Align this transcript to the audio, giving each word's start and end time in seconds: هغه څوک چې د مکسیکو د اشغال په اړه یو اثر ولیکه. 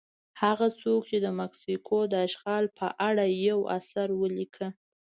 هغه 0.41 0.67
څوک 0.79 1.01
چې 1.09 1.17
د 1.25 1.27
مکسیکو 1.39 1.97
د 2.11 2.13
اشغال 2.27 2.65
په 2.77 2.87
اړه 3.07 3.25
یو 3.47 3.59
اثر 3.77 4.07
ولیکه. 4.21 4.67